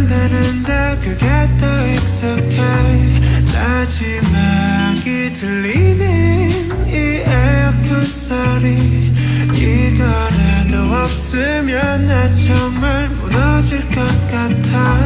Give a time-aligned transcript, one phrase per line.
[0.00, 1.26] 안 되는데 그게
[1.58, 2.56] 더 익숙해.
[3.52, 6.50] 마지막이 들리는
[6.88, 9.12] 이 에어컨 소리.
[9.52, 14.99] 이거라도 없으면 나 정말 무너질 것 같아.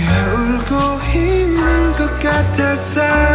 [0.00, 3.31] 울고 있는 것 같아서